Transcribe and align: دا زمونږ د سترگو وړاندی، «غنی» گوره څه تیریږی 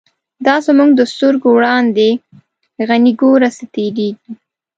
دا 0.45 0.55
زمونږ 0.65 0.91
د 0.95 1.01
سترگو 1.11 1.49
وړاندی، 1.53 2.11
«غنی» 2.87 3.13
گوره 3.21 3.49
څه 3.57 3.63
تیریږی 3.73 4.09